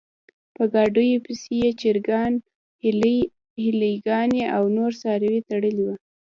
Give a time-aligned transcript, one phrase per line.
[0.55, 2.33] په ګاډیو پسې یې چرګان،
[3.55, 5.89] هیلۍ ګانې او نور څاروي تړلي و.